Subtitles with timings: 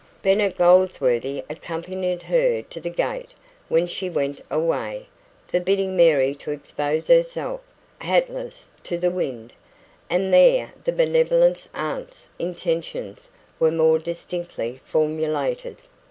[0.23, 3.35] Bennet Goldsworthy accompanied her to the gate
[3.69, 5.05] when she went away,
[5.47, 7.61] forbidding Mary to expose herself,
[8.01, 9.53] hatless, to the wind.
[10.09, 13.29] And there the benevolent aunt's "intentions"
[13.59, 15.77] were more distinctly formulated.